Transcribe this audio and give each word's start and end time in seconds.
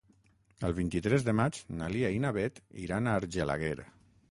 El 0.67 0.71
vint-i-tres 0.79 1.25
de 1.27 1.35
maig 1.41 1.59
na 1.81 1.91
Lia 1.97 2.11
i 2.17 2.23
na 2.25 2.33
Beth 2.39 2.59
iran 2.87 3.07
a 3.13 3.17
Argelaguer. 3.21 3.79